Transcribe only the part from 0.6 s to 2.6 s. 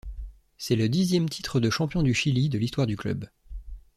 le dixième titre de champion du Chili de